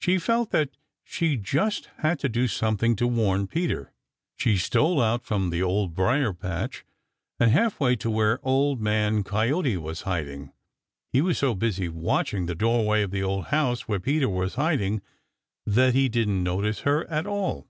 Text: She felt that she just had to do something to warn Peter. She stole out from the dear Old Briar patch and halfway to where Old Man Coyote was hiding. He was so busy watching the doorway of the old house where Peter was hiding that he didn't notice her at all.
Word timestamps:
She 0.00 0.18
felt 0.18 0.50
that 0.50 0.70
she 1.04 1.36
just 1.36 1.90
had 1.98 2.18
to 2.18 2.28
do 2.28 2.48
something 2.48 2.96
to 2.96 3.06
warn 3.06 3.46
Peter. 3.46 3.92
She 4.36 4.56
stole 4.56 5.00
out 5.00 5.22
from 5.24 5.50
the 5.50 5.58
dear 5.58 5.64
Old 5.64 5.94
Briar 5.94 6.32
patch 6.32 6.84
and 7.38 7.52
halfway 7.52 7.94
to 7.94 8.10
where 8.10 8.40
Old 8.42 8.80
Man 8.80 9.22
Coyote 9.22 9.76
was 9.76 10.00
hiding. 10.02 10.50
He 11.12 11.20
was 11.20 11.38
so 11.38 11.54
busy 11.54 11.88
watching 11.88 12.46
the 12.46 12.56
doorway 12.56 13.02
of 13.02 13.12
the 13.12 13.22
old 13.22 13.44
house 13.54 13.86
where 13.86 14.00
Peter 14.00 14.28
was 14.28 14.56
hiding 14.56 15.02
that 15.64 15.94
he 15.94 16.08
didn't 16.08 16.42
notice 16.42 16.80
her 16.80 17.08
at 17.08 17.28
all. 17.28 17.68